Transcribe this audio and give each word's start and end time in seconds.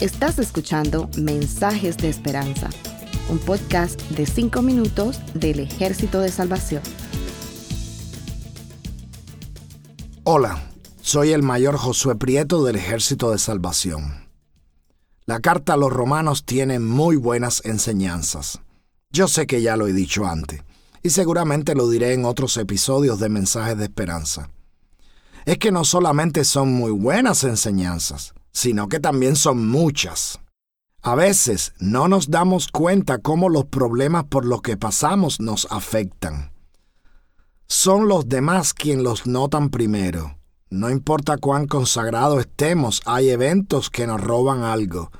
Estás 0.00 0.40
escuchando 0.40 1.08
Mensajes 1.16 1.96
de 1.96 2.08
Esperanza, 2.08 2.68
un 3.28 3.38
podcast 3.38 4.00
de 4.10 4.26
5 4.26 4.60
minutos 4.62 5.20
del 5.32 5.60
Ejército 5.60 6.20
de 6.20 6.30
Salvación. 6.30 6.82
Hola, 10.24 10.70
soy 11.00 11.30
el 11.30 11.42
mayor 11.42 11.76
Josué 11.76 12.16
Prieto 12.16 12.64
del 12.64 12.76
Ejército 12.76 13.30
de 13.30 13.38
Salvación. 13.38 14.28
La 15.24 15.38
carta 15.38 15.74
a 15.74 15.76
los 15.76 15.92
romanos 15.92 16.44
tiene 16.44 16.80
muy 16.80 17.14
buenas 17.14 17.62
enseñanzas. 17.64 18.60
Yo 19.10 19.28
sé 19.28 19.46
que 19.46 19.62
ya 19.62 19.76
lo 19.76 19.86
he 19.86 19.92
dicho 19.92 20.26
antes, 20.26 20.62
y 21.02 21.10
seguramente 21.10 21.74
lo 21.76 21.88
diré 21.88 22.12
en 22.14 22.24
otros 22.24 22.56
episodios 22.56 23.20
de 23.20 23.28
Mensajes 23.28 23.78
de 23.78 23.84
Esperanza. 23.84 24.50
Es 25.44 25.58
que 25.58 25.72
no 25.72 25.84
solamente 25.84 26.44
son 26.44 26.72
muy 26.72 26.92
buenas 26.92 27.44
enseñanzas, 27.44 28.34
sino 28.52 28.88
que 28.88 29.00
también 29.00 29.36
son 29.36 29.68
muchas. 29.68 30.40
A 31.02 31.16
veces 31.16 31.72
no 31.80 32.06
nos 32.06 32.30
damos 32.30 32.68
cuenta 32.68 33.18
cómo 33.18 33.48
los 33.48 33.64
problemas 33.64 34.24
por 34.24 34.44
los 34.44 34.62
que 34.62 34.76
pasamos 34.76 35.40
nos 35.40 35.66
afectan. 35.70 36.52
Son 37.66 38.06
los 38.06 38.28
demás 38.28 38.72
quienes 38.72 39.02
los 39.02 39.26
notan 39.26 39.70
primero. 39.70 40.38
No 40.70 40.90
importa 40.90 41.38
cuán 41.38 41.66
consagrado 41.66 42.38
estemos, 42.38 43.02
hay 43.04 43.30
eventos 43.30 43.90
que 43.90 44.06
nos 44.06 44.20
roban 44.20 44.62
algo. 44.62 45.10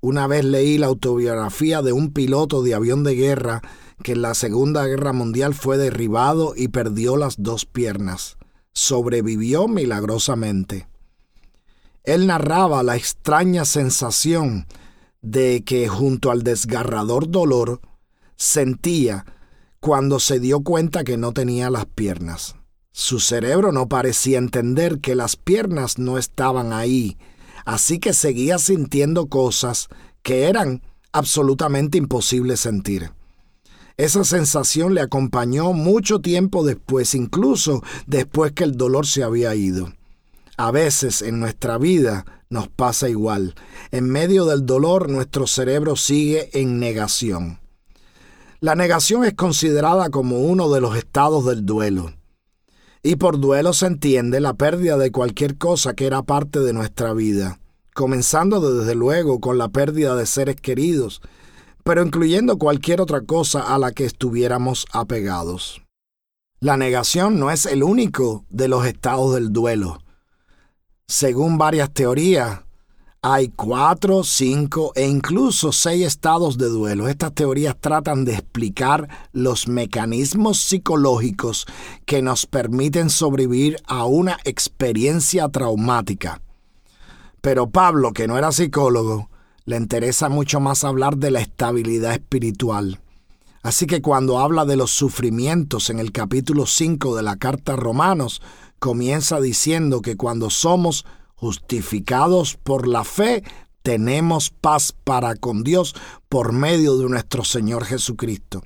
Una 0.00 0.26
vez 0.26 0.44
leí 0.44 0.78
la 0.78 0.88
autobiografía 0.88 1.80
de 1.80 1.92
un 1.92 2.12
piloto 2.12 2.62
de 2.62 2.74
avión 2.74 3.02
de 3.02 3.14
guerra 3.14 3.62
que 4.02 4.12
en 4.12 4.22
la 4.22 4.34
Segunda 4.34 4.84
Guerra 4.86 5.12
Mundial 5.12 5.54
fue 5.54 5.78
derribado 5.78 6.54
y 6.56 6.68
perdió 6.68 7.16
las 7.16 7.36
dos 7.38 7.64
piernas. 7.64 8.36
Sobrevivió 8.72 9.68
milagrosamente. 9.68 10.88
Él 12.04 12.26
narraba 12.26 12.82
la 12.82 12.96
extraña 12.96 13.64
sensación 13.64 14.66
de 15.20 15.62
que 15.64 15.88
junto 15.88 16.30
al 16.30 16.42
desgarrador 16.42 17.30
dolor 17.30 17.80
sentía 18.36 19.24
cuando 19.78 20.18
se 20.20 20.40
dio 20.40 20.60
cuenta 20.60 21.04
que 21.04 21.16
no 21.16 21.32
tenía 21.32 21.70
las 21.70 21.86
piernas. 21.86 22.56
Su 22.92 23.20
cerebro 23.20 23.72
no 23.72 23.88
parecía 23.88 24.38
entender 24.38 25.00
que 25.00 25.14
las 25.14 25.36
piernas 25.36 25.98
no 25.98 26.18
estaban 26.18 26.72
ahí, 26.72 27.16
así 27.64 27.98
que 27.98 28.12
seguía 28.12 28.58
sintiendo 28.58 29.26
cosas 29.26 29.88
que 30.22 30.48
eran 30.48 30.82
absolutamente 31.12 31.98
imposibles 31.98 32.60
sentir. 32.60 33.12
Esa 33.96 34.24
sensación 34.24 34.94
le 34.94 35.00
acompañó 35.00 35.72
mucho 35.72 36.20
tiempo 36.20 36.64
después, 36.64 37.14
incluso 37.14 37.82
después 38.06 38.52
que 38.52 38.64
el 38.64 38.76
dolor 38.76 39.06
se 39.06 39.22
había 39.22 39.54
ido. 39.54 39.92
A 40.56 40.70
veces 40.70 41.22
en 41.22 41.40
nuestra 41.40 41.78
vida 41.78 42.24
nos 42.48 42.68
pasa 42.68 43.08
igual. 43.08 43.54
En 43.90 44.08
medio 44.08 44.44
del 44.44 44.66
dolor 44.66 45.10
nuestro 45.10 45.46
cerebro 45.46 45.96
sigue 45.96 46.50
en 46.52 46.78
negación. 46.78 47.60
La 48.60 48.74
negación 48.76 49.24
es 49.24 49.34
considerada 49.34 50.10
como 50.10 50.38
uno 50.40 50.70
de 50.70 50.80
los 50.80 50.96
estados 50.96 51.46
del 51.46 51.66
duelo. 51.66 52.12
Y 53.02 53.16
por 53.16 53.40
duelo 53.40 53.72
se 53.72 53.86
entiende 53.86 54.38
la 54.38 54.54
pérdida 54.54 54.96
de 54.96 55.10
cualquier 55.10 55.58
cosa 55.58 55.94
que 55.94 56.06
era 56.06 56.22
parte 56.22 56.60
de 56.60 56.72
nuestra 56.72 57.12
vida, 57.12 57.58
comenzando 57.92 58.60
desde 58.60 58.94
luego 58.94 59.40
con 59.40 59.58
la 59.58 59.68
pérdida 59.70 60.14
de 60.14 60.26
seres 60.26 60.54
queridos, 60.54 61.20
pero 61.84 62.02
incluyendo 62.02 62.58
cualquier 62.58 63.00
otra 63.00 63.22
cosa 63.22 63.74
a 63.74 63.78
la 63.78 63.92
que 63.92 64.04
estuviéramos 64.04 64.86
apegados. 64.92 65.82
La 66.60 66.76
negación 66.76 67.40
no 67.40 67.50
es 67.50 67.66
el 67.66 67.82
único 67.82 68.44
de 68.48 68.68
los 68.68 68.86
estados 68.86 69.34
del 69.34 69.52
duelo. 69.52 69.98
Según 71.08 71.58
varias 71.58 71.92
teorías, 71.92 72.60
hay 73.24 73.50
cuatro, 73.50 74.24
cinco 74.24 74.92
e 74.96 75.06
incluso 75.06 75.70
seis 75.70 76.06
estados 76.06 76.58
de 76.58 76.68
duelo. 76.68 77.06
Estas 77.06 77.32
teorías 77.32 77.76
tratan 77.80 78.24
de 78.24 78.34
explicar 78.34 79.08
los 79.32 79.68
mecanismos 79.68 80.60
psicológicos 80.60 81.66
que 82.04 82.20
nos 82.20 82.46
permiten 82.46 83.10
sobrevivir 83.10 83.76
a 83.86 84.06
una 84.06 84.38
experiencia 84.44 85.48
traumática. 85.48 86.40
Pero 87.40 87.70
Pablo, 87.70 88.12
que 88.12 88.26
no 88.26 88.38
era 88.38 88.50
psicólogo, 88.50 89.30
le 89.64 89.76
interesa 89.76 90.28
mucho 90.28 90.60
más 90.60 90.84
hablar 90.84 91.16
de 91.16 91.30
la 91.30 91.40
estabilidad 91.40 92.12
espiritual. 92.12 93.00
Así 93.62 93.86
que 93.86 94.02
cuando 94.02 94.40
habla 94.40 94.64
de 94.64 94.76
los 94.76 94.90
sufrimientos 94.90 95.88
en 95.90 96.00
el 96.00 96.10
capítulo 96.10 96.66
5 96.66 97.14
de 97.14 97.22
la 97.22 97.36
carta 97.36 97.74
a 97.74 97.76
Romanos, 97.76 98.42
comienza 98.80 99.40
diciendo 99.40 100.00
que 100.02 100.16
cuando 100.16 100.50
somos 100.50 101.06
justificados 101.36 102.56
por 102.56 102.88
la 102.88 103.04
fe, 103.04 103.44
tenemos 103.82 104.50
paz 104.50 104.92
para 105.04 105.36
con 105.36 105.62
Dios 105.62 105.94
por 106.28 106.52
medio 106.52 106.98
de 106.98 107.08
nuestro 107.08 107.44
Señor 107.44 107.84
Jesucristo. 107.84 108.62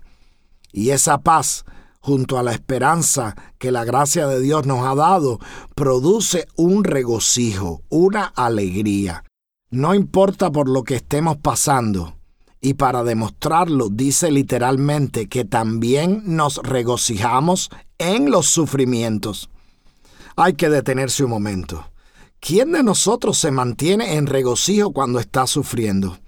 Y 0.72 0.90
esa 0.90 1.18
paz, 1.18 1.64
junto 2.00 2.38
a 2.38 2.42
la 2.42 2.52
esperanza 2.52 3.34
que 3.58 3.70
la 3.70 3.84
gracia 3.84 4.26
de 4.26 4.40
Dios 4.40 4.66
nos 4.66 4.86
ha 4.86 4.94
dado, 4.94 5.38
produce 5.74 6.46
un 6.56 6.84
regocijo, 6.84 7.82
una 7.88 8.24
alegría. 8.24 9.24
No 9.70 9.94
importa 9.94 10.52
por 10.52 10.68
lo 10.68 10.84
que 10.84 10.94
estemos 10.94 11.38
pasando, 11.38 12.16
y 12.60 12.74
para 12.74 13.02
demostrarlo 13.02 13.88
dice 13.90 14.30
literalmente 14.30 15.28
que 15.28 15.44
también 15.44 16.22
nos 16.24 16.58
regocijamos 16.58 17.70
en 17.98 18.30
los 18.30 18.46
sufrimientos. 18.46 19.50
Hay 20.36 20.54
que 20.54 20.68
detenerse 20.68 21.24
un 21.24 21.30
momento. 21.30 21.84
¿Quién 22.38 22.72
de 22.72 22.82
nosotros 22.82 23.38
se 23.38 23.50
mantiene 23.50 24.14
en 24.14 24.26
regocijo 24.26 24.92
cuando 24.92 25.18
está 25.18 25.46
sufriendo? 25.46 26.18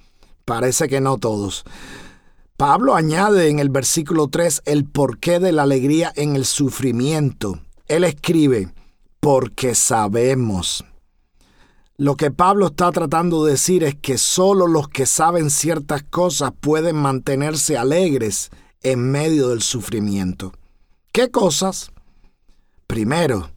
Parece 0.44 0.88
que 0.88 1.00
no 1.00 1.18
todos. 1.18 1.64
Pablo 2.56 2.96
añade 2.96 3.50
en 3.50 3.60
el 3.60 3.68
versículo 3.68 4.26
3 4.26 4.62
el 4.64 4.84
porqué 4.84 5.38
de 5.38 5.52
la 5.52 5.62
alegría 5.62 6.12
en 6.16 6.34
el 6.34 6.44
sufrimiento. 6.44 7.60
Él 7.86 8.02
escribe, 8.02 8.72
porque 9.20 9.76
sabemos. 9.76 10.84
Lo 12.00 12.16
que 12.16 12.30
Pablo 12.30 12.68
está 12.68 12.92
tratando 12.92 13.44
de 13.44 13.50
decir 13.50 13.82
es 13.82 13.96
que 13.96 14.18
solo 14.18 14.68
los 14.68 14.88
que 14.88 15.04
saben 15.04 15.50
ciertas 15.50 16.04
cosas 16.04 16.52
pueden 16.60 16.94
mantenerse 16.94 17.76
alegres 17.76 18.50
en 18.84 19.10
medio 19.10 19.48
del 19.48 19.62
sufrimiento. 19.62 20.52
¿Qué 21.10 21.32
cosas? 21.32 21.90
Primero, 22.86 23.50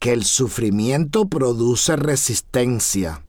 que 0.00 0.12
el 0.12 0.24
sufrimiento 0.24 1.28
produce 1.28 1.94
resistencia, 1.94 3.24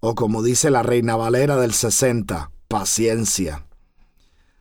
o 0.00 0.14
como 0.14 0.42
dice 0.42 0.70
la 0.70 0.82
Reina 0.82 1.14
Valera 1.14 1.56
del 1.56 1.74
60, 1.74 2.50
paciencia. 2.68 3.66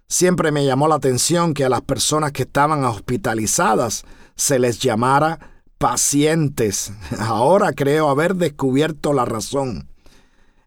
Siempre 0.10 0.52
me 0.52 0.66
llamó 0.66 0.90
la 0.90 0.96
atención 0.96 1.54
que 1.54 1.64
a 1.64 1.70
las 1.70 1.84
personas 1.84 2.34
que 2.34 2.44
estaban 2.44 2.84
hospitalizadas 2.84 4.04
se 4.36 4.60
les 4.60 4.80
llamara 4.80 5.55
pacientes. 5.78 6.94
Ahora 7.20 7.74
creo 7.74 8.10
haber 8.10 8.36
descubierto 8.36 9.14
la 9.14 9.26
razón. 9.26 9.90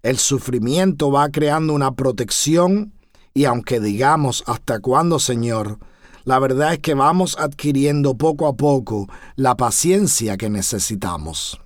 El 0.02 0.19
sufrimiento 0.19 1.10
va 1.10 1.28
creando 1.30 1.72
una 1.74 1.92
protección 1.92 2.92
y 3.34 3.44
aunque 3.44 3.80
digamos 3.80 4.44
hasta 4.47 4.80
cuándo, 4.80 5.18
Señor, 5.18 5.78
la 6.24 6.38
verdad 6.38 6.74
es 6.74 6.78
que 6.80 6.94
vamos 6.94 7.36
adquiriendo 7.38 8.14
poco 8.14 8.47
a 8.47 8.54
poco 8.54 9.08
la 9.36 9.56
paciencia 9.56 10.36
que 10.36 10.50
necesitamos. 10.50 11.60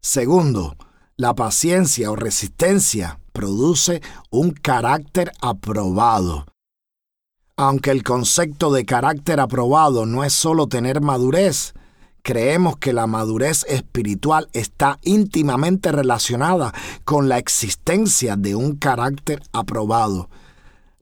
Segundo, 0.00 0.76
la 1.16 1.34
paciencia 1.34 2.10
o 2.10 2.16
resistencia 2.16 3.20
produce 3.32 4.02
un 4.30 4.50
carácter 4.50 5.32
aprobado. 5.40 6.46
Aunque 7.56 7.90
el 7.90 8.02
concepto 8.02 8.72
de 8.72 8.84
carácter 8.84 9.40
aprobado 9.40 10.04
no 10.04 10.24
es 10.24 10.32
solo 10.32 10.66
tener 10.66 11.00
madurez, 11.00 11.74
creemos 12.26 12.76
que 12.78 12.92
la 12.92 13.06
madurez 13.06 13.64
espiritual 13.68 14.48
está 14.52 14.98
íntimamente 15.02 15.92
relacionada 15.92 16.74
con 17.04 17.28
la 17.28 17.38
existencia 17.38 18.34
de 18.34 18.56
un 18.56 18.74
carácter 18.74 19.44
aprobado. 19.52 20.28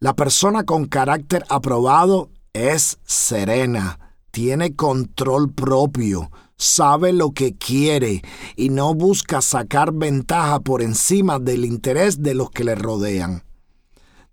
La 0.01 0.15
persona 0.15 0.65
con 0.65 0.85
carácter 0.85 1.47
aprobado 1.49 2.29
es 2.53 2.99
serena, 3.07 3.99
tiene 4.33 4.77
control 4.77 5.51
propio, 5.51 6.31
sabe 6.59 7.15
lo 7.15 7.31
que 7.31 7.57
quiere 7.57 8.21
y 8.55 8.69
no 8.69 8.93
busca 8.93 9.41
sacar 9.41 9.95
ventaja 9.95 10.61
por 10.61 10.83
encima 10.83 11.39
del 11.39 11.65
interés 11.65 12.23
de 12.23 12.35
los 12.35 12.51
que 12.51 12.65
le 12.65 12.75
rodean. 12.75 13.44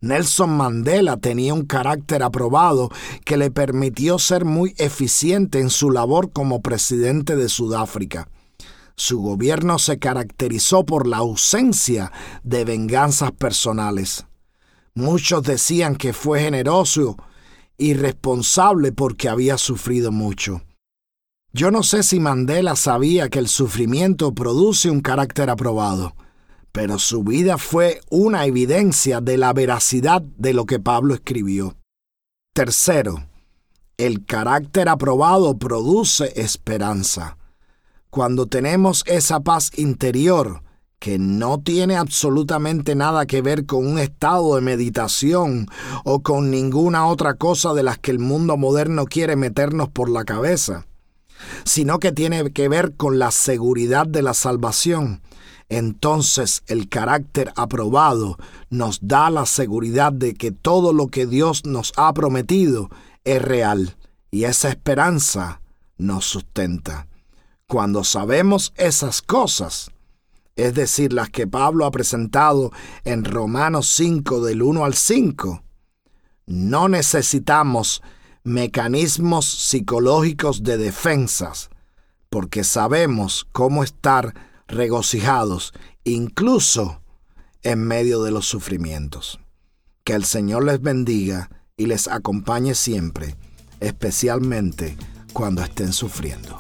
Nelson 0.02 0.50
Mandela 0.58 1.18
tenía 1.18 1.54
un 1.54 1.64
carácter 1.64 2.24
aprobado 2.24 2.90
que 3.24 3.38
le 3.38 3.52
permitió 3.52 4.18
ser 4.18 4.46
muy 4.46 4.74
eficiente 4.78 5.60
en 5.60 5.70
su 5.70 5.92
labor 5.92 6.32
como 6.32 6.62
presidente 6.62 7.36
de 7.36 7.48
Sudáfrica. 7.48 8.28
Su 8.96 9.22
gobierno 9.22 9.78
se 9.78 10.00
caracterizó 10.00 10.86
por 10.86 11.08
la 11.08 11.18
ausencia 11.18 12.12
de 12.44 12.66
venganzas 12.66 13.32
personales. 13.32 14.26
Muchos 14.96 15.44
decían 15.44 15.96
que 15.96 16.14
fue 16.14 16.42
generoso 16.42 17.16
irresponsable 17.78 18.92
porque 18.92 19.30
había 19.30 19.58
sufrido 19.58 20.12
mucho. 20.12 20.64
Yo 21.54 21.70
no 21.70 21.84
sé 21.84 22.02
si 22.02 22.20
Mandela 22.20 22.76
sabía 22.76 23.30
que 23.30 23.40
el 23.40 23.48
sufrimiento 23.48 24.34
produce 24.34 24.90
un 24.90 25.02
carácter 25.02 25.50
aprobado, 25.50 26.16
pero 26.72 27.00
su 27.00 27.24
vida 27.24 27.58
fue 27.58 28.02
una 28.10 28.46
evidencia 28.46 29.22
de 29.22 29.38
la 29.38 29.54
veracidad 29.54 30.22
de 30.22 30.54
lo 30.54 30.66
que 30.66 30.80
Pablo 30.80 31.14
escribió. 31.14 31.76
Tercero, 32.54 33.28
el 33.98 34.26
carácter 34.26 34.90
aprobado 34.90 35.58
produce 35.58 36.34
esperanza. 36.36 37.38
Cuando 38.10 38.46
tenemos 38.48 39.04
esa 39.08 39.40
paz 39.40 39.72
interior, 39.78 40.64
que 41.02 41.18
no 41.18 41.60
tiene 41.60 41.96
absolutamente 41.96 42.94
nada 42.94 43.26
que 43.26 43.42
ver 43.42 43.66
con 43.66 43.88
un 43.88 43.98
estado 43.98 44.56
de 44.56 44.62
meditación 44.62 45.68
o 46.04 46.22
con 46.22 46.52
ninguna 46.52 47.08
otra 47.08 47.34
cosa 47.34 47.74
de 47.74 47.82
las 47.82 47.98
que 47.98 48.12
el 48.12 48.20
mundo 48.20 48.56
moderno 48.56 49.06
quiere 49.06 49.36
meternos 49.36 49.90
por 49.90 50.10
la 50.12 50.26
cabeza, 50.26 50.86
sino 51.64 51.98
que 51.98 52.12
tiene 52.12 52.52
que 52.52 52.70
ver 52.70 52.96
con 52.98 53.18
la 53.18 53.32
seguridad 53.32 54.06
de 54.06 54.22
la 54.22 54.36
salvación, 54.36 55.24
entonces 55.72 56.64
el 56.68 56.90
carácter 56.90 57.54
aprobado 57.56 58.38
nos 58.70 59.00
da 59.08 59.30
la 59.30 59.46
seguridad 59.46 60.12
de 60.12 60.34
que 60.34 60.52
todo 60.52 60.92
lo 60.92 61.08
que 61.08 61.26
Dios 61.26 61.66
nos 61.66 61.94
ha 61.96 62.14
prometido 62.14 62.90
es 63.24 63.42
real 63.42 63.96
y 64.32 64.44
esa 64.44 64.68
esperanza 64.68 65.62
nos 65.98 66.26
sustenta. 66.26 67.08
Cuando 67.68 68.04
sabemos 68.04 68.74
esas 68.76 69.22
cosas, 69.22 69.92
es 70.58 70.74
decir, 70.74 71.14
las 71.14 71.30
que 71.30 71.48
Pablo 71.48 71.86
ha 71.86 71.92
presentado 71.92 72.74
en 73.06 73.24
Romanos 73.24 73.88
5 73.96 74.42
del 74.42 74.64
1 74.64 74.84
al 74.84 74.94
5, 74.94 75.64
no 76.48 76.90
necesitamos 76.90 78.04
mecanismos 78.44 79.46
psicológicos 79.46 80.64
de 80.64 80.78
defensas, 80.78 81.70
porque 82.30 82.66
sabemos 82.66 83.48
cómo 83.54 83.86
estar 83.86 84.51
regocijados 84.72 85.74
incluso 86.04 87.02
en 87.64 87.86
medio 87.86 88.24
de 88.24 88.32
los 88.32 88.48
sufrimientos. 88.48 89.40
Que 90.04 90.14
el 90.14 90.26
Señor 90.26 90.66
les 90.66 90.82
bendiga 90.82 91.50
y 91.78 91.86
les 91.86 92.08
acompañe 92.08 92.74
siempre, 92.76 93.36
especialmente 93.80 94.98
cuando 95.34 95.64
estén 95.64 95.94
sufriendo. 95.94 96.60